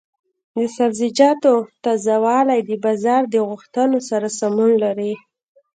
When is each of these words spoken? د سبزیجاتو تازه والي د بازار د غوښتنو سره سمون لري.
د 0.55 0.57
سبزیجاتو 0.77 1.53
تازه 1.83 2.15
والي 2.25 2.59
د 2.63 2.71
بازار 2.83 3.21
د 3.29 3.35
غوښتنو 3.49 3.97
سره 4.09 4.27
سمون 4.39 4.71
لري. 4.83 5.13